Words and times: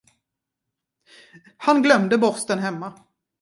Han 1.57 1.81
glömde 1.83 2.17
borsten 2.17 2.59
hemma. 2.59 2.93